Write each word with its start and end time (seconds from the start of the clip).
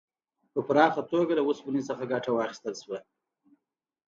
په 0.53 0.59
پراخه 0.67 1.01
توګه 1.11 1.33
له 1.35 1.41
اوسپنې 1.47 1.81
څخه 1.89 2.03
ګټه 2.11 2.29
واخیستل 2.33 2.73
شوه. 2.83 2.99